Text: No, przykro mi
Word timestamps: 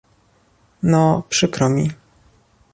No, 0.81 1.23
przykro 1.29 1.69
mi 1.69 1.89